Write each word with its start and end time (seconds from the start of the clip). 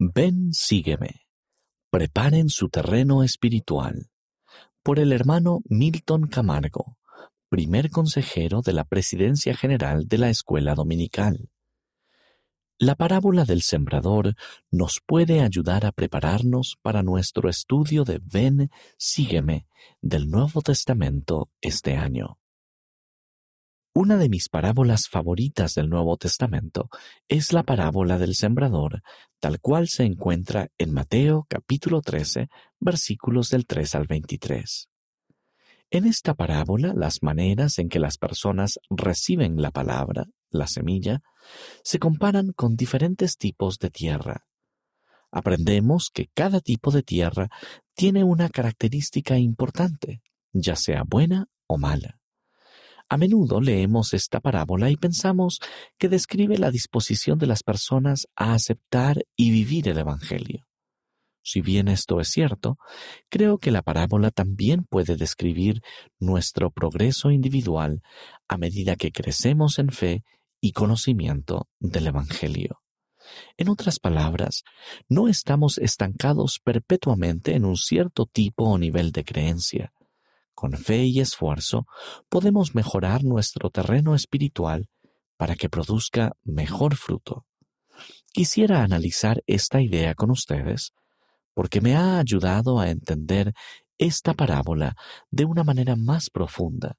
Ven, 0.00 0.52
sígueme. 0.52 1.26
Preparen 1.90 2.50
su 2.50 2.68
terreno 2.68 3.24
espiritual. 3.24 4.10
Por 4.84 5.00
el 5.00 5.12
hermano 5.12 5.60
Milton 5.64 6.28
Camargo, 6.28 6.96
primer 7.48 7.90
consejero 7.90 8.62
de 8.62 8.74
la 8.74 8.84
Presidencia 8.84 9.56
General 9.56 10.06
de 10.06 10.18
la 10.18 10.30
Escuela 10.30 10.76
Dominical. 10.76 11.50
La 12.78 12.94
parábola 12.94 13.44
del 13.44 13.62
sembrador 13.62 14.36
nos 14.70 15.00
puede 15.04 15.40
ayudar 15.40 15.84
a 15.84 15.90
prepararnos 15.90 16.78
para 16.80 17.02
nuestro 17.02 17.48
estudio 17.48 18.04
de 18.04 18.20
Ven, 18.22 18.70
sígueme 18.98 19.66
del 20.00 20.30
Nuevo 20.30 20.62
Testamento 20.62 21.50
este 21.60 21.96
año. 21.96 22.38
Una 24.00 24.16
de 24.16 24.28
mis 24.28 24.48
parábolas 24.48 25.08
favoritas 25.08 25.74
del 25.74 25.88
Nuevo 25.88 26.16
Testamento 26.16 26.88
es 27.26 27.52
la 27.52 27.64
parábola 27.64 28.16
del 28.16 28.36
sembrador, 28.36 29.02
tal 29.40 29.58
cual 29.58 29.88
se 29.88 30.04
encuentra 30.04 30.68
en 30.78 30.92
Mateo 30.92 31.48
capítulo 31.48 32.00
13, 32.00 32.48
versículos 32.78 33.48
del 33.48 33.66
3 33.66 33.96
al 33.96 34.06
23. 34.06 34.88
En 35.90 36.06
esta 36.06 36.34
parábola, 36.34 36.94
las 36.94 37.24
maneras 37.24 37.80
en 37.80 37.88
que 37.88 37.98
las 37.98 38.18
personas 38.18 38.78
reciben 38.88 39.60
la 39.60 39.72
palabra, 39.72 40.26
la 40.50 40.68
semilla, 40.68 41.20
se 41.82 41.98
comparan 41.98 42.52
con 42.52 42.76
diferentes 42.76 43.36
tipos 43.36 43.80
de 43.80 43.90
tierra. 43.90 44.46
Aprendemos 45.32 46.12
que 46.14 46.28
cada 46.32 46.60
tipo 46.60 46.92
de 46.92 47.02
tierra 47.02 47.48
tiene 47.94 48.22
una 48.22 48.48
característica 48.48 49.38
importante, 49.38 50.22
ya 50.52 50.76
sea 50.76 51.02
buena 51.04 51.48
o 51.66 51.78
mala. 51.78 52.20
A 53.10 53.16
menudo 53.16 53.60
leemos 53.60 54.12
esta 54.12 54.40
parábola 54.40 54.90
y 54.90 54.96
pensamos 54.96 55.60
que 55.98 56.10
describe 56.10 56.58
la 56.58 56.70
disposición 56.70 57.38
de 57.38 57.46
las 57.46 57.62
personas 57.62 58.28
a 58.36 58.52
aceptar 58.52 59.24
y 59.34 59.50
vivir 59.50 59.88
el 59.88 59.98
Evangelio. 59.98 60.66
Si 61.42 61.62
bien 61.62 61.88
esto 61.88 62.20
es 62.20 62.28
cierto, 62.28 62.76
creo 63.30 63.56
que 63.56 63.70
la 63.70 63.80
parábola 63.80 64.30
también 64.30 64.84
puede 64.84 65.16
describir 65.16 65.80
nuestro 66.18 66.70
progreso 66.70 67.30
individual 67.30 68.02
a 68.46 68.58
medida 68.58 68.96
que 68.96 69.12
crecemos 69.12 69.78
en 69.78 69.88
fe 69.88 70.24
y 70.60 70.72
conocimiento 70.72 71.66
del 71.80 72.08
Evangelio. 72.08 72.82
En 73.56 73.70
otras 73.70 73.98
palabras, 73.98 74.64
no 75.08 75.28
estamos 75.28 75.78
estancados 75.78 76.60
perpetuamente 76.62 77.54
en 77.54 77.64
un 77.64 77.76
cierto 77.76 78.26
tipo 78.26 78.64
o 78.64 78.76
nivel 78.76 79.12
de 79.12 79.24
creencia, 79.24 79.92
con 80.58 80.72
fe 80.72 81.04
y 81.04 81.20
esfuerzo, 81.20 81.86
podemos 82.28 82.74
mejorar 82.74 83.22
nuestro 83.22 83.70
terreno 83.70 84.16
espiritual 84.16 84.88
para 85.36 85.54
que 85.54 85.68
produzca 85.68 86.32
mejor 86.42 86.96
fruto. 86.96 87.46
Quisiera 88.32 88.82
analizar 88.82 89.40
esta 89.46 89.80
idea 89.80 90.16
con 90.16 90.32
ustedes 90.32 90.94
porque 91.54 91.80
me 91.80 91.94
ha 91.94 92.18
ayudado 92.18 92.80
a 92.80 92.90
entender 92.90 93.52
esta 93.98 94.34
parábola 94.34 94.96
de 95.30 95.44
una 95.44 95.62
manera 95.62 95.94
más 95.94 96.28
profunda. 96.28 96.96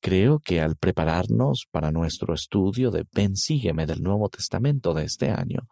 Creo 0.00 0.38
que 0.38 0.60
al 0.60 0.76
prepararnos 0.76 1.66
para 1.70 1.90
nuestro 1.90 2.34
estudio 2.34 2.90
de 2.90 3.04
Ven 3.10 3.36
sígueme 3.36 3.84
del 3.84 4.02
Nuevo 4.02 4.28
Testamento 4.28 4.94
de 4.94 5.04
este 5.04 5.30
año, 5.30 5.66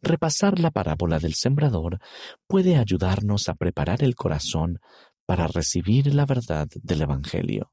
repasar 0.00 0.58
la 0.58 0.70
parábola 0.70 1.18
del 1.18 1.34
sembrador 1.34 2.00
puede 2.48 2.76
ayudarnos 2.76 3.48
a 3.48 3.54
preparar 3.54 4.02
el 4.02 4.16
corazón 4.16 4.80
para 5.28 5.46
recibir 5.46 6.14
la 6.14 6.24
verdad 6.24 6.68
del 6.82 7.02
Evangelio. 7.02 7.70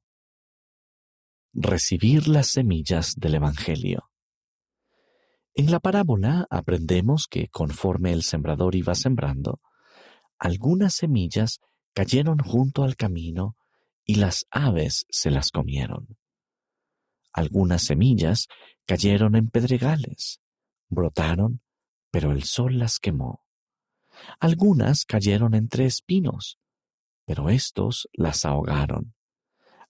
Recibir 1.54 2.28
las 2.28 2.48
semillas 2.48 3.16
del 3.16 3.36
Evangelio. 3.36 4.12
En 5.54 5.72
la 5.72 5.80
parábola 5.80 6.48
aprendemos 6.50 7.28
que 7.30 7.48
conforme 7.48 8.12
el 8.12 8.24
sembrador 8.24 8.76
iba 8.76 8.94
sembrando, 8.94 9.62
algunas 10.38 10.96
semillas 10.96 11.62
cayeron 11.94 12.40
junto 12.40 12.84
al 12.84 12.98
camino 12.98 13.56
y 14.04 14.16
las 14.16 14.46
aves 14.52 15.06
se 15.10 15.32
las 15.32 15.50
comieron. 15.50 16.18
Algunas 17.32 17.84
semillas 17.84 18.50
cayeron 18.86 19.38
en 19.38 19.48
pedregales, 19.48 20.42
brotaron, 20.90 21.62
pero 22.12 22.34
el 22.34 22.44
sol 22.44 22.80
las 22.80 23.00
quemó. 23.00 23.46
Algunas 24.42 25.06
cayeron 25.06 25.54
entre 25.54 25.86
espinos, 25.86 26.60
pero 27.26 27.50
éstos 27.50 28.08
las 28.14 28.46
ahogaron. 28.46 29.16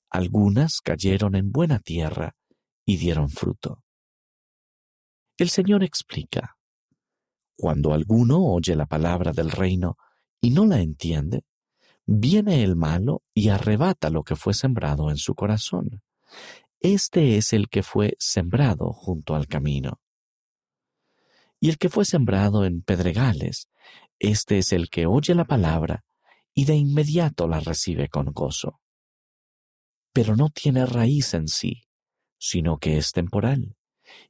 Algunas 0.09 0.81
cayeron 0.81 1.35
en 1.35 1.51
buena 1.51 1.79
tierra 1.79 2.35
y 2.85 2.97
dieron 2.97 3.29
fruto. 3.29 3.83
El 5.37 5.49
Señor 5.49 5.83
explica, 5.83 6.57
cuando 7.57 7.93
alguno 7.93 8.43
oye 8.43 8.75
la 8.75 8.85
palabra 8.85 9.31
del 9.31 9.51
reino 9.51 9.97
y 10.41 10.51
no 10.51 10.65
la 10.65 10.79
entiende, 10.79 11.43
viene 12.05 12.63
el 12.63 12.75
malo 12.75 13.23
y 13.33 13.49
arrebata 13.49 14.09
lo 14.09 14.23
que 14.23 14.35
fue 14.35 14.53
sembrado 14.53 15.09
en 15.09 15.17
su 15.17 15.35
corazón. 15.35 16.01
Este 16.79 17.37
es 17.37 17.51
el 17.51 17.67
que 17.67 17.83
fue 17.83 18.15
sembrado 18.19 18.91
junto 18.93 19.35
al 19.35 19.47
camino. 19.47 19.99
Y 21.59 21.69
el 21.69 21.77
que 21.77 21.89
fue 21.89 22.05
sembrado 22.05 22.65
en 22.65 22.81
pedregales, 22.81 23.69
este 24.19 24.59
es 24.59 24.71
el 24.71 24.89
que 24.89 25.05
oye 25.05 25.33
la 25.33 25.45
palabra 25.45 26.05
y 26.55 26.65
de 26.65 26.75
inmediato 26.75 27.47
la 27.47 27.59
recibe 27.59 28.09
con 28.09 28.27
gozo. 28.27 28.81
Pero 30.13 30.35
no 30.35 30.49
tiene 30.49 30.85
raíz 30.85 31.33
en 31.33 31.49
sí, 31.49 31.83
sino 32.39 32.77
que 32.77 32.97
es 32.97 33.11
temporal, 33.11 33.75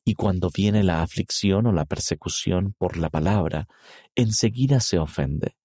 y 0.03 0.15
cuando 0.15 0.49
viene 0.49 0.83
la 0.83 1.03
aflicción 1.03 1.67
o 1.67 1.71
la 1.71 1.85
persecución 1.85 2.73
por 2.77 2.97
la 2.97 3.09
palabra, 3.09 3.67
enseguida 4.15 4.79
se 4.79 4.97
ofende. 4.97 5.55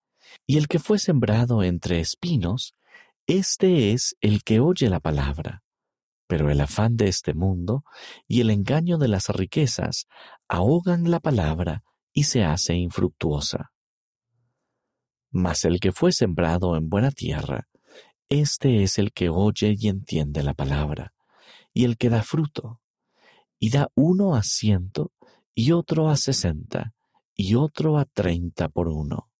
Y 0.46 0.58
el 0.58 0.68
que 0.68 0.78
fue 0.78 0.98
sembrado 0.98 1.62
entre 1.62 2.00
espinos, 2.00 2.74
este 3.26 3.92
es 3.92 4.16
el 4.20 4.42
que 4.42 4.60
oye 4.60 4.88
la 4.90 5.00
palabra, 5.00 5.62
pero 6.26 6.50
el 6.50 6.60
afán 6.60 6.96
de 6.96 7.08
este 7.08 7.34
mundo 7.34 7.84
y 8.28 8.40
el 8.40 8.50
engaño 8.50 8.98
de 8.98 9.08
las 9.08 9.28
riquezas 9.28 10.06
ahogan 10.48 11.10
la 11.10 11.20
palabra 11.20 11.82
y 12.12 12.24
se 12.24 12.44
hace 12.44 12.74
infructuosa. 12.74 13.72
Mas 15.30 15.64
el 15.64 15.80
que 15.80 15.92
fue 15.92 16.12
sembrado 16.12 16.76
en 16.76 16.88
buena 16.88 17.10
tierra, 17.10 17.68
este 18.28 18.82
es 18.82 18.98
el 18.98 19.12
que 19.12 19.28
oye 19.28 19.74
y 19.78 19.88
entiende 19.88 20.42
la 20.42 20.54
palabra, 20.54 21.14
y 21.72 21.84
el 21.84 21.96
que 21.96 22.10
da 22.10 22.22
fruto, 22.22 22.80
y 23.58 23.70
da 23.70 23.90
uno 23.94 24.34
a 24.34 24.42
ciento, 24.42 25.12
y 25.54 25.72
otro 25.72 26.08
a 26.08 26.16
sesenta, 26.16 26.94
y 27.34 27.54
otro 27.54 27.98
a 27.98 28.04
treinta 28.04 28.68
por 28.68 28.88
uno. 28.88 29.30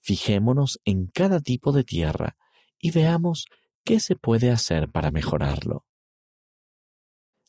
Fijémonos 0.00 0.80
en 0.84 1.06
cada 1.06 1.40
tipo 1.40 1.72
de 1.72 1.84
tierra 1.84 2.36
y 2.78 2.90
veamos 2.90 3.46
qué 3.84 4.00
se 4.00 4.16
puede 4.16 4.50
hacer 4.50 4.90
para 4.90 5.10
mejorarlo. 5.10 5.86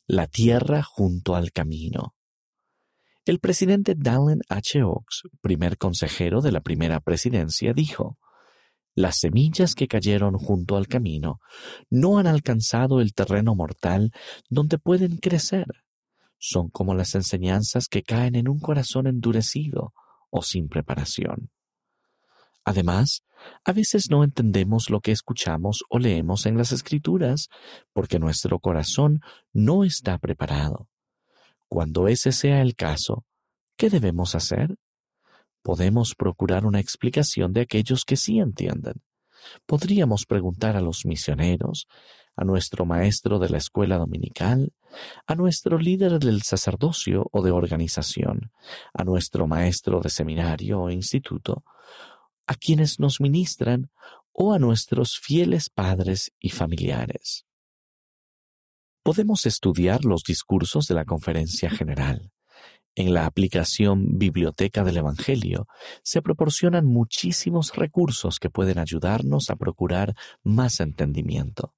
La 0.08 0.28
tierra 0.28 0.84
junto 0.84 1.36
al 1.36 1.52
camino. 1.52 2.16
El 3.26 3.40
presidente 3.40 3.96
Dallin 3.98 4.42
H. 4.50 4.84
Oaks, 4.84 5.24
primer 5.42 5.80
consejero 5.80 6.42
de 6.42 6.52
la 6.52 6.62
primera 6.62 7.00
presidencia, 7.00 7.74
dijo, 7.74 8.20
Las 8.94 9.18
semillas 9.18 9.74
que 9.74 9.88
cayeron 9.88 10.38
junto 10.38 10.78
al 10.78 10.88
camino 10.88 11.40
no 11.90 12.20
han 12.20 12.28
alcanzado 12.28 13.02
el 13.02 13.16
terreno 13.16 13.56
mortal 13.56 14.12
donde 14.48 14.78
pueden 14.78 15.18
crecer. 15.18 15.66
Son 16.38 16.70
como 16.70 16.94
las 16.94 17.16
enseñanzas 17.16 17.88
que 17.88 18.04
caen 18.04 18.36
en 18.36 18.48
un 18.48 18.60
corazón 18.60 19.08
endurecido 19.08 19.96
o 20.30 20.44
sin 20.44 20.68
preparación. 20.68 21.50
Además, 22.64 23.24
a 23.64 23.72
veces 23.72 24.12
no 24.12 24.24
entendemos 24.24 24.92
lo 24.92 25.02
que 25.02 25.12
escuchamos 25.12 25.84
o 25.90 25.98
leemos 25.98 26.46
en 26.46 26.60
las 26.60 26.72
escrituras 26.72 27.50
porque 27.92 28.20
nuestro 28.20 28.60
corazón 28.60 29.22
no 29.52 29.84
está 29.84 30.20
preparado. 30.20 30.90
Cuando 31.68 32.08
ese 32.08 32.32
sea 32.32 32.62
el 32.62 32.76
caso, 32.76 33.26
¿qué 33.78 33.90
debemos 33.90 34.36
hacer? 34.36 34.76
Podemos 35.62 36.14
procurar 36.16 36.66
una 36.66 36.80
explicación 36.80 37.54
de 37.54 37.62
aquellos 37.62 38.06
que 38.06 38.18
sí 38.18 38.40
entienden. 38.40 39.02
Podríamos 39.66 40.26
preguntar 40.26 40.76
a 40.76 40.82
los 40.82 41.06
misioneros, 41.06 41.88
a 42.36 42.44
nuestro 42.44 42.86
maestro 42.86 43.40
de 43.40 43.50
la 43.50 43.58
escuela 43.58 43.98
dominical, 43.98 44.74
a 45.26 45.36
nuestro 45.36 45.78
líder 45.78 46.20
del 46.20 46.44
sacerdocio 46.44 47.28
o 47.32 47.42
de 47.42 47.52
organización, 47.52 48.52
a 48.94 49.04
nuestro 49.04 49.48
maestro 49.48 50.02
de 50.02 50.10
seminario 50.10 50.82
o 50.82 50.92
instituto, 50.92 51.64
a 52.48 52.56
quienes 52.56 53.00
nos 53.00 53.20
ministran 53.20 53.90
o 54.32 54.54
a 54.54 54.60
nuestros 54.60 55.18
fieles 55.20 55.70
padres 55.70 56.32
y 56.40 56.50
familiares 56.50 57.46
podemos 59.06 59.46
estudiar 59.46 60.04
los 60.04 60.24
discursos 60.24 60.88
de 60.88 60.96
la 60.96 61.06
conferencia 61.06 61.70
general. 61.70 62.32
En 62.96 63.14
la 63.14 63.28
aplicación 63.28 64.18
Biblioteca 64.18 64.84
del 64.84 64.98
Evangelio 64.98 65.68
se 66.02 66.24
proporcionan 66.24 66.88
muchísimos 66.88 67.76
recursos 67.76 68.40
que 68.40 68.50
pueden 68.50 68.80
ayudarnos 68.80 69.52
a 69.52 69.58
procurar 69.58 70.16
más 70.44 70.80
entendimiento. 70.80 71.76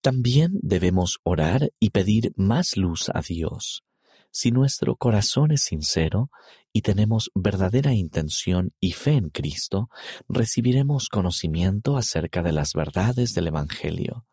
También 0.00 0.58
debemos 0.62 1.18
orar 1.24 1.72
y 1.78 1.90
pedir 1.90 2.32
más 2.36 2.78
luz 2.78 3.10
a 3.12 3.20
Dios. 3.20 3.84
Si 4.30 4.50
nuestro 4.50 4.96
corazón 4.96 5.50
es 5.50 5.64
sincero 5.64 6.30
y 6.72 6.80
tenemos 6.80 7.30
verdadera 7.34 7.92
intención 7.92 8.72
y 8.80 8.92
fe 8.92 9.12
en 9.12 9.28
Cristo, 9.28 9.90
recibiremos 10.26 11.10
conocimiento 11.10 11.98
acerca 11.98 12.42
de 12.42 12.52
las 12.52 12.72
verdades 12.72 13.34
del 13.34 13.48
Evangelio. 13.48 14.24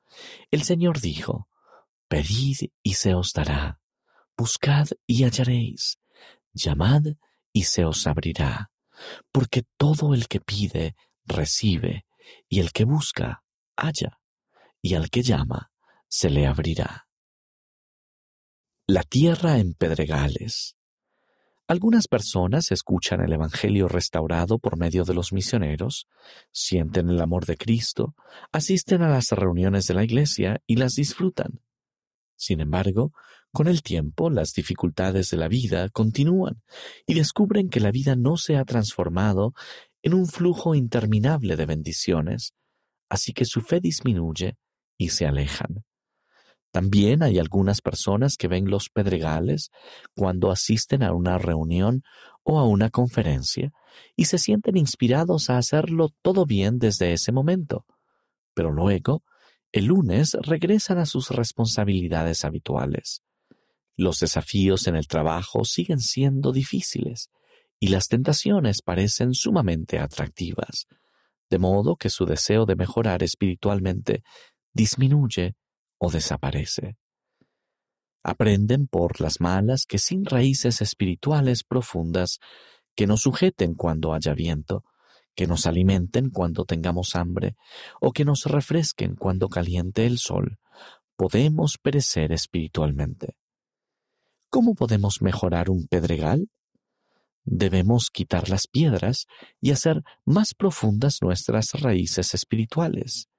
El 0.52 0.64
Señor 0.64 1.02
dijo, 1.02 1.50
Pedid 2.08 2.70
y 2.84 2.94
se 2.94 3.14
os 3.14 3.34
dará, 3.34 3.80
buscad 4.38 4.88
y 5.06 5.24
hallaréis, 5.24 6.00
llamad 6.54 7.04
y 7.52 7.64
se 7.64 7.84
os 7.84 8.08
abrirá, 8.08 8.72
porque 9.32 9.64
todo 9.78 10.14
el 10.14 10.28
que 10.28 10.40
pide, 10.40 10.96
recibe, 11.26 12.06
y 12.48 12.60
el 12.60 12.72
que 12.72 12.86
busca, 12.86 13.44
halla, 13.76 14.20
y 14.82 14.94
al 14.96 15.10
que 15.10 15.22
llama, 15.22 15.72
se 16.08 16.30
le 16.30 16.48
abrirá. 16.48 17.08
La 18.88 19.04
tierra 19.04 19.58
en 19.58 19.74
pedregales. 19.74 20.78
Algunas 21.68 22.08
personas 22.08 22.72
escuchan 22.72 23.20
el 23.20 23.34
Evangelio 23.34 23.90
restaurado 23.90 24.60
por 24.60 24.78
medio 24.78 25.04
de 25.04 25.14
los 25.14 25.34
misioneros, 25.34 26.08
sienten 26.54 27.10
el 27.10 27.20
amor 27.20 27.46
de 27.46 27.58
Cristo, 27.58 28.16
asisten 28.54 29.02
a 29.02 29.10
las 29.10 29.32
reuniones 29.32 29.88
de 29.88 29.94
la 29.94 30.06
Iglesia 30.06 30.62
y 30.66 30.78
las 30.78 30.94
disfrutan. 30.94 31.60
Sin 32.38 32.62
embargo, 32.62 33.12
con 33.52 33.68
el 33.68 33.82
tiempo 33.82 34.30
las 34.30 34.54
dificultades 34.54 35.32
de 35.32 35.38
la 35.38 35.48
vida 35.48 35.90
continúan 35.90 36.62
y 37.06 37.16
descubren 37.16 37.70
que 37.70 37.80
la 37.80 37.92
vida 37.92 38.16
no 38.16 38.38
se 38.38 38.56
ha 38.56 38.64
transformado 38.64 39.54
en 40.04 40.14
un 40.14 40.28
flujo 40.28 40.76
interminable 40.76 41.56
de 41.56 41.66
bendiciones, 41.66 42.54
así 43.10 43.34
que 43.34 43.46
su 43.46 43.62
fe 43.62 43.80
disminuye 43.80 44.58
y 44.98 45.10
se 45.10 45.26
alejan. 45.26 45.84
También 46.72 47.24
hay 47.24 47.40
algunas 47.40 47.82
personas 47.82 48.38
que 48.38 48.48
ven 48.48 48.70
los 48.70 48.90
pedregales 48.90 49.72
cuando 50.16 50.52
asisten 50.52 51.02
a 51.02 51.14
una 51.14 51.40
reunión 51.40 52.04
o 52.44 52.60
a 52.60 52.68
una 52.68 52.92
conferencia 52.92 53.72
y 54.16 54.26
se 54.26 54.38
sienten 54.38 54.78
inspirados 54.78 55.50
a 55.50 55.58
hacerlo 55.58 56.10
todo 56.22 56.46
bien 56.46 56.78
desde 56.78 57.14
ese 57.14 57.32
momento. 57.32 57.86
Pero 58.54 58.72
luego, 58.72 59.24
el 59.72 59.86
lunes 59.86 60.38
regresan 60.42 60.98
a 60.98 61.06
sus 61.06 61.30
responsabilidades 61.30 62.46
habituales. 62.46 63.22
Los 63.96 64.20
desafíos 64.20 64.88
en 64.88 64.96
el 64.96 65.08
trabajo 65.08 65.66
siguen 65.66 66.00
siendo 66.00 66.52
difíciles 66.52 67.30
y 67.80 67.88
las 67.88 68.08
tentaciones 68.08 68.82
parecen 68.82 69.34
sumamente 69.34 70.00
atractivas, 70.00 70.88
de 71.50 71.60
modo 71.60 71.96
que 71.96 72.10
su 72.10 72.26
deseo 72.26 72.66
de 72.66 72.76
mejorar 72.76 73.24
espiritualmente 73.24 74.24
disminuye 74.74 75.56
o 75.98 76.12
desaparece. 76.12 76.98
Aprenden 78.24 78.88
por 78.88 79.22
las 79.22 79.40
malas 79.40 79.86
que 79.86 80.00
sin 80.00 80.26
raíces 80.26 80.82
espirituales 80.82 81.64
profundas, 81.64 82.40
que 82.96 83.08
nos 83.08 83.22
sujeten 83.22 83.74
cuando 83.74 84.14
haya 84.14 84.34
viento, 84.34 84.84
que 85.38 85.46
nos 85.46 85.68
alimenten 85.68 86.32
cuando 86.32 86.66
tengamos 86.66 87.16
hambre, 87.16 87.56
o 88.02 88.12
que 88.12 88.26
nos 88.26 88.46
refresquen 88.46 89.16
cuando 89.16 89.50
caliente 89.50 90.08
el 90.08 90.18
sol, 90.18 90.58
podemos 91.16 91.78
perecer 91.78 92.32
espiritualmente. 92.32 93.38
¿Cómo 94.50 94.74
podemos 94.74 95.22
mejorar 95.22 95.70
un 95.70 95.86
pedregal? 95.86 96.50
Debemos 97.44 98.10
quitar 98.10 98.50
las 98.50 98.66
piedras 98.66 99.28
y 99.62 99.70
hacer 99.70 100.02
más 100.26 100.56
profundas 100.56 101.20
nuestras 101.22 101.68
raíces 101.74 102.34
espirituales. 102.34 103.30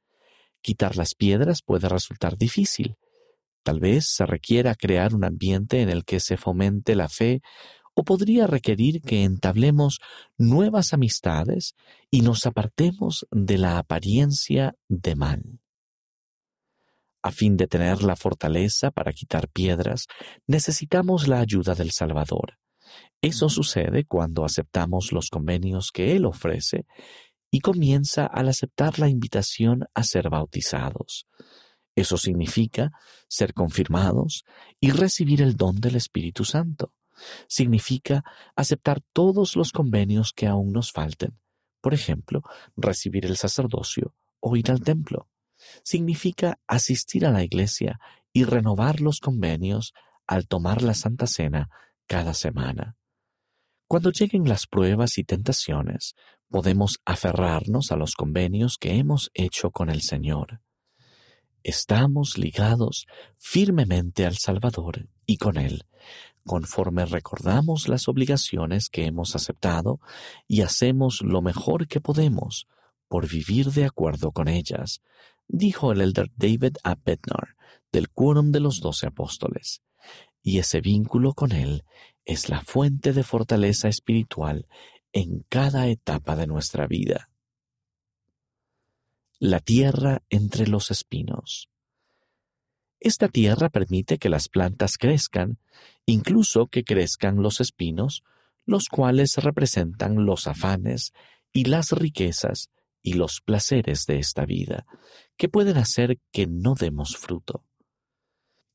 Quitar 0.63 0.97
las 0.97 1.17
piedras 1.17 1.63
puede 1.63 1.89
resultar 1.89 2.39
difícil. 2.39 2.95
Tal 3.65 3.81
vez 3.81 4.07
se 4.07 4.25
requiera 4.25 4.77
crear 4.77 5.17
un 5.17 5.25
ambiente 5.25 5.83
en 5.83 5.89
el 5.89 6.05
que 6.05 6.21
se 6.21 6.37
fomente 6.37 6.95
la 6.95 7.09
fe 7.09 7.43
o 7.99 8.05
podría 8.05 8.47
requerir 8.47 9.03
que 9.03 9.25
entablemos 9.25 9.99
nuevas 10.37 10.93
amistades 10.93 11.75
y 12.13 12.21
nos 12.23 12.47
apartemos 12.47 13.27
de 13.33 13.59
la 13.59 13.77
apariencia 13.77 14.77
de 14.89 15.17
mal. 15.17 15.43
A 17.25 17.33
fin 17.33 17.57
de 17.57 17.67
tener 17.67 18.05
la 18.05 18.15
fortaleza 18.15 18.93
para 18.93 19.13
quitar 19.13 19.49
piedras, 19.49 20.07
necesitamos 20.47 21.27
la 21.27 21.41
ayuda 21.41 21.75
del 21.75 21.91
Salvador. 21.91 22.61
Eso 23.21 23.49
sucede 23.49 24.05
cuando 24.05 24.45
aceptamos 24.45 25.11
los 25.11 25.29
convenios 25.29 25.91
que 25.91 26.15
Él 26.15 26.25
ofrece 26.25 26.87
y 27.51 27.59
comienza 27.59 28.27
al 28.27 28.49
aceptar 28.49 29.01
la 29.01 29.09
invitación 29.09 29.87
a 29.93 30.05
ser 30.05 30.31
bautizados. 30.31 31.27
Eso 31.97 32.17
significa 32.17 32.93
ser 33.27 33.55
confirmados 33.55 34.45
y 34.79 34.93
recibir 34.93 35.43
el 35.43 35.57
don 35.57 35.81
del 35.81 35.97
Espíritu 35.97 36.45
Santo. 36.45 36.93
Significa 37.49 38.25
aceptar 38.57 39.01
todos 39.13 39.57
los 39.57 39.73
convenios 39.73 40.33
que 40.33 40.47
aún 40.47 40.73
nos 40.73 40.93
falten. 40.93 41.39
Por 41.81 41.95
ejemplo, 41.95 42.43
recibir 42.77 43.27
el 43.27 43.37
sacerdocio 43.37 44.15
o 44.41 44.57
ir 44.57 44.71
al 44.71 44.81
templo. 44.81 45.29
Significa 45.83 46.59
asistir 46.67 47.27
a 47.27 47.31
la 47.31 47.43
iglesia 47.43 48.01
y 48.33 48.45
renovar 48.45 49.01
los 49.01 49.21
convenios 49.21 49.95
al 50.27 50.47
tomar 50.47 50.83
la 50.83 50.95
Santa 50.95 51.27
Cena 51.27 51.71
cada 52.07 52.35
semana. 52.35 52.97
Cuando 53.89 54.11
lleguen 54.11 54.49
las 54.49 54.67
pruebas 54.67 55.17
y 55.19 55.25
tentaciones, 55.25 56.15
podemos 56.51 57.01
aferrarnos 57.05 57.91
a 57.91 57.97
los 57.97 58.15
convenios 58.15 58.77
que 58.79 58.95
hemos 58.97 59.31
hecho 59.35 59.71
con 59.71 59.89
el 59.89 60.03
Señor. 60.03 60.61
Estamos 61.63 62.39
ligados 62.39 63.07
firmemente 63.37 64.27
al 64.27 64.37
Salvador 64.37 65.09
y 65.27 65.39
con 65.39 65.57
Él, 65.57 65.87
conforme 66.49 67.07
recordamos 67.07 67.87
las 67.87 68.09
obligaciones 68.09 68.89
que 68.89 69.05
hemos 69.05 69.37
aceptado 69.37 70.01
y 70.49 70.63
hacemos 70.63 71.23
lo 71.23 71.41
mejor 71.43 71.87
que 71.87 72.01
podemos 72.01 72.67
por 73.07 73.29
vivir 73.29 73.67
de 73.71 73.85
acuerdo 73.85 74.33
con 74.33 74.49
ellas, 74.49 75.03
dijo 75.47 75.93
el 75.93 76.01
elder 76.01 76.33
David 76.35 76.79
A. 76.83 76.97
Bednar 76.97 77.57
del 77.93 78.11
Quórum 78.11 78.51
de 78.51 78.61
los 78.61 78.81
Doce 78.81 79.07
Apóstoles. 79.07 79.83
Y 80.43 80.59
ese 80.59 80.81
vínculo 80.81 81.35
con 81.35 81.53
Él 81.53 81.85
es 82.25 82.49
la 82.49 82.63
fuente 82.63 83.13
de 83.13 83.23
fortaleza 83.23 83.89
espiritual 83.89 84.67
en 85.13 85.45
cada 85.49 85.87
etapa 85.89 86.37
de 86.37 86.47
nuestra 86.47 86.87
vida. 86.87 87.31
La 89.39 89.61
tierra 89.61 90.23
entre 90.31 90.67
los 90.67 90.91
espinos. 90.91 91.71
Esta 93.01 93.29
tierra 93.29 93.69
permite 93.69 94.19
que 94.19 94.29
las 94.29 94.49
plantas 94.49 94.99
crezcan, 94.99 95.59
incluso 96.05 96.67
que 96.67 96.83
crezcan 96.83 97.43
los 97.43 97.61
espinos, 97.61 98.25
los 98.67 98.89
cuales 98.89 99.37
representan 99.37 100.27
los 100.27 100.47
afanes 100.47 101.13
y 101.53 101.65
las 101.65 101.93
riquezas 101.93 102.71
y 103.03 103.15
los 103.15 103.41
placeres 103.41 104.05
de 104.07 104.19
esta 104.19 104.45
vida, 104.45 104.85
que 105.37 105.49
pueden 105.49 105.77
hacer 105.77 106.19
que 106.33 106.47
no 106.47 106.75
demos 106.75 107.17
fruto. 107.17 107.65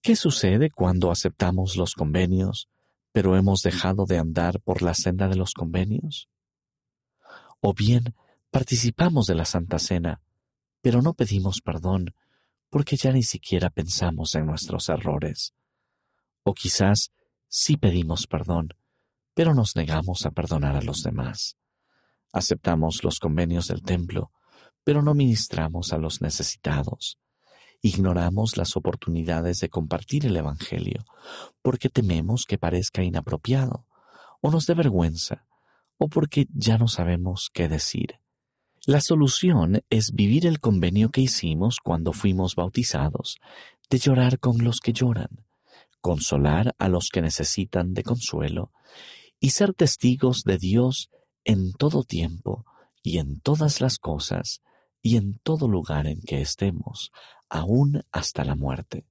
¿Qué 0.01 0.15
sucede 0.15 0.69
cuando 0.69 1.11
aceptamos 1.11 1.75
los 1.75 1.93
convenios, 1.93 2.69
pero 3.11 3.37
hemos 3.37 3.61
dejado 3.61 4.05
de 4.05 4.17
andar 4.17 4.59
por 4.61 4.81
la 4.81 4.93
senda 4.93 5.27
de 5.27 5.35
los 5.35 5.53
convenios? 5.53 6.29
O 7.59 7.73
bien 7.73 8.15
participamos 8.51 9.27
de 9.27 9.35
la 9.35 9.45
Santa 9.45 9.79
Cena, 9.79 10.21
pero 10.81 11.01
no 11.01 11.13
pedimos 11.13 11.61
perdón 11.61 12.15
porque 12.73 12.97
ya 12.97 13.11
ni 13.11 13.21
siquiera 13.21 13.69
pensamos 13.69 14.33
en 14.33 14.47
nuestros 14.47 14.89
errores. 14.89 15.53
O 16.43 16.55
quizás 16.55 17.11
sí 17.47 17.77
pedimos 17.77 18.25
perdón, 18.25 18.69
pero 19.35 19.53
nos 19.53 19.75
negamos 19.75 20.25
a 20.25 20.31
perdonar 20.31 20.75
a 20.75 20.81
los 20.81 21.03
demás. 21.03 21.55
Aceptamos 22.31 23.03
los 23.03 23.19
convenios 23.19 23.67
del 23.67 23.83
templo, 23.83 24.31
pero 24.83 25.03
no 25.03 25.13
ministramos 25.13 25.93
a 25.93 25.99
los 25.99 26.23
necesitados. 26.23 27.19
Ignoramos 27.83 28.57
las 28.57 28.75
oportunidades 28.75 29.59
de 29.59 29.69
compartir 29.69 30.25
el 30.25 30.35
Evangelio 30.35 31.05
porque 31.61 31.89
tememos 31.89 32.45
que 32.47 32.57
parezca 32.57 33.03
inapropiado 33.03 33.85
o 34.41 34.49
nos 34.49 34.65
dé 34.65 34.73
vergüenza 34.73 35.45
o 35.99 36.07
porque 36.07 36.47
ya 36.49 36.79
no 36.79 36.87
sabemos 36.87 37.51
qué 37.53 37.69
decir. 37.69 38.22
La 38.85 38.99
solución 38.99 39.81
es 39.89 40.11
vivir 40.11 40.45
el 40.45 40.59
convenio 40.59 41.09
que 41.09 41.21
hicimos 41.21 41.77
cuando 41.81 42.11
fuimos 42.11 42.55
bautizados, 42.55 43.39
de 43.89 43.97
llorar 43.97 44.39
con 44.39 44.61
los 44.65 44.81
que 44.81 44.91
lloran, 44.91 45.45
consolar 46.01 46.75
a 46.79 46.89
los 46.89 47.07
que 47.07 47.21
necesitan 47.21 47.93
de 47.93 48.03
consuelo 48.03 48.73
y 49.39 49.51
ser 49.51 49.73
testigos 49.73 50.43
de 50.43 50.57
Dios 50.57 51.09
en 51.45 51.71
todo 51.71 52.03
tiempo 52.03 52.65
y 53.01 53.19
en 53.19 53.39
todas 53.39 53.79
las 53.79 53.99
cosas 53.99 54.61
y 55.01 55.15
en 55.15 55.39
todo 55.43 55.69
lugar 55.69 56.05
en 56.05 56.19
que 56.19 56.41
estemos, 56.41 57.13
aún 57.47 58.03
hasta 58.11 58.43
la 58.43 58.55
muerte. 58.55 59.05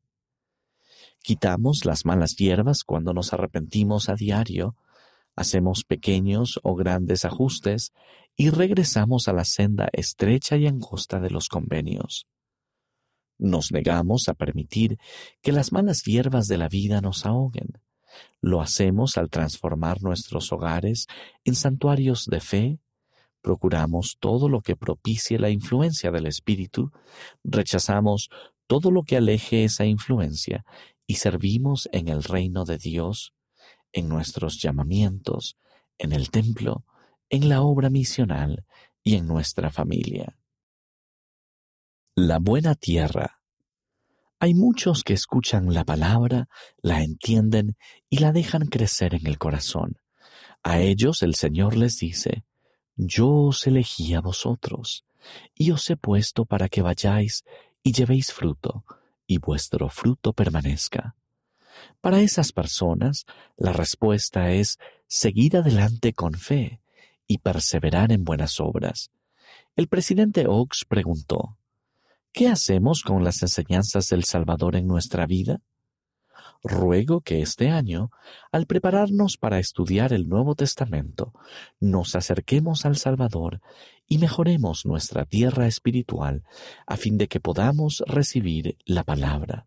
Quitamos 1.23 1.87
las 1.87 2.05
malas 2.05 2.37
hierbas 2.37 2.85
cuando 2.85 3.15
nos 3.15 3.33
arrepentimos 3.33 4.11
a 4.11 4.17
diario, 4.17 4.77
hacemos 5.35 5.85
pequeños 5.85 6.61
o 6.63 6.75
grandes 6.75 7.25
ajustes 7.25 7.93
y 8.37 8.51
regresamos 8.51 9.29
a 9.29 9.33
la 9.33 9.45
senda 9.45 9.89
estrecha 9.93 10.57
y 10.57 10.67
angosta 10.67 11.21
de 11.21 11.31
los 11.31 11.49
convenios. 11.49 12.27
Nos 13.39 13.73
negamos 13.73 14.29
a 14.29 14.35
permitir 14.35 14.99
que 15.43 15.53
las 15.53 15.73
malas 15.73 16.05
hierbas 16.05 16.47
de 16.47 16.59
la 16.59 16.69
vida 16.69 17.01
nos 17.01 17.27
ahoguen. 17.27 17.81
Lo 18.41 18.61
hacemos 18.61 19.17
al 19.19 19.31
transformar 19.31 20.03
nuestros 20.03 20.53
hogares 20.53 21.07
en 21.45 21.55
santuarios 21.55 22.27
de 22.27 22.41
fe, 22.41 22.79
procuramos 23.41 24.17
todo 24.21 24.49
lo 24.49 24.61
que 24.61 24.77
propicie 24.77 25.39
la 25.39 25.51
influencia 25.51 26.11
del 26.11 26.27
Espíritu, 26.27 26.93
rechazamos 27.43 28.31
todo 28.67 28.91
lo 28.91 29.03
que 29.03 29.17
aleje 29.17 29.65
esa 29.65 29.85
influencia 29.85 30.65
y 31.07 31.17
servimos 31.17 31.89
en 31.93 32.09
el 32.09 32.23
reino 32.23 32.65
de 32.65 32.79
Dios, 32.79 33.35
en 33.93 34.09
nuestros 34.09 34.61
llamamientos, 34.63 35.59
en 35.99 36.13
el 36.13 36.31
templo, 36.31 36.85
en 37.33 37.49
la 37.49 37.63
obra 37.63 37.89
misional 37.89 38.67
y 39.03 39.17
en 39.17 39.27
nuestra 39.27 39.71
familia. 39.71 40.37
La 42.15 42.39
buena 42.39 42.75
tierra. 42.75 43.41
Hay 44.39 44.53
muchos 44.53 45.03
que 45.03 45.15
escuchan 45.15 45.73
la 45.73 45.85
palabra, 45.85 46.51
la 46.83 47.03
entienden 47.03 47.79
y 48.11 48.19
la 48.19 48.33
dejan 48.33 48.67
crecer 48.67 49.15
en 49.15 49.27
el 49.27 49.39
corazón. 49.39 49.97
A 50.63 50.81
ellos 50.81 51.23
el 51.23 51.35
Señor 51.35 51.75
les 51.75 51.97
dice, 51.97 52.45
Yo 52.97 53.31
os 53.31 53.67
elegí 53.67 54.13
a 54.13 54.21
vosotros, 54.21 55.07
y 55.55 55.71
os 55.71 55.89
he 55.89 55.97
puesto 55.97 56.45
para 56.45 56.69
que 56.69 56.83
vayáis 56.83 57.45
y 57.83 57.93
llevéis 57.93 58.31
fruto, 58.31 58.85
y 59.27 59.39
vuestro 59.39 59.89
fruto 59.89 60.35
permanezca. 60.35 61.17
Para 62.03 62.21
esas 62.21 62.53
personas, 62.53 63.25
la 63.57 63.73
respuesta 63.73 64.51
es 64.51 64.79
seguir 65.07 65.57
adelante 65.57 66.13
con 66.13 66.35
fe 66.35 66.82
y 67.33 67.39
perseverar 67.39 68.13
en 68.13 68.25
buenas 68.25 68.61
obras. 68.61 69.11
El 69.75 69.89
presidente 69.89 70.47
Oaks 70.47 70.85
preguntó, 70.87 71.57
¿Qué 72.31 72.49
hacemos 72.49 73.03
con 73.03 73.25
las 73.25 73.43
enseñanzas 73.43 74.09
del 74.09 74.25
Salvador 74.25 74.77
en 74.77 74.87
nuestra 74.87 75.25
vida? 75.27 75.63
Ruego 76.63 77.23
que 77.23 77.41
este 77.41 77.71
año, 77.71 78.11
al 78.53 78.67
prepararnos 78.67 79.39
para 79.39 79.59
estudiar 79.59 80.13
el 80.13 80.29
Nuevo 80.29 80.55
Testamento, 80.55 81.33
nos 81.81 82.15
acerquemos 82.15 82.85
al 82.85 82.97
Salvador 82.97 83.61
y 84.07 84.19
mejoremos 84.19 84.85
nuestra 84.85 85.25
tierra 85.25 85.67
espiritual 85.67 86.45
a 86.87 86.99
fin 86.99 87.17
de 87.17 87.29
que 87.29 87.41
podamos 87.41 88.05
recibir 88.07 88.77
la 88.85 89.05
palabra. 89.05 89.67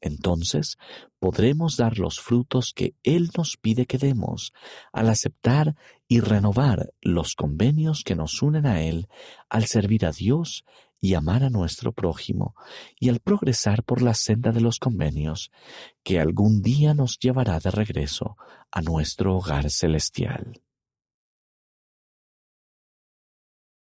Entonces 0.00 0.76
podremos 1.18 1.76
dar 1.76 1.98
los 1.98 2.20
frutos 2.20 2.72
que 2.74 2.94
Él 3.02 3.30
nos 3.36 3.56
pide 3.56 3.86
que 3.86 3.98
demos 3.98 4.52
al 4.92 5.08
aceptar 5.08 5.74
y 6.08 6.20
renovar 6.20 6.92
los 7.00 7.34
convenios 7.34 8.02
que 8.04 8.14
nos 8.14 8.42
unen 8.42 8.66
a 8.66 8.82
Él 8.82 9.08
al 9.48 9.66
servir 9.66 10.06
a 10.06 10.12
Dios 10.12 10.64
y 11.00 11.14
amar 11.14 11.44
a 11.44 11.50
nuestro 11.50 11.92
prójimo, 11.92 12.54
y 12.98 13.10
al 13.10 13.20
progresar 13.20 13.84
por 13.84 14.02
la 14.02 14.14
senda 14.14 14.50
de 14.50 14.60
los 14.60 14.78
convenios, 14.78 15.50
que 16.02 16.18
algún 16.18 16.62
día 16.62 16.94
nos 16.94 17.18
llevará 17.18 17.60
de 17.60 17.70
regreso 17.70 18.36
a 18.70 18.80
nuestro 18.80 19.36
hogar 19.36 19.70
celestial. 19.70 20.62